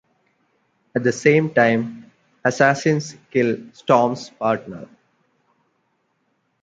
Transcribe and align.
At 0.95 1.03
the 1.03 1.11
same 1.11 1.53
time, 1.53 2.09
assassins 2.43 3.15
kill 3.29 3.59
Storm's 3.71 4.31
partner. 4.31 4.87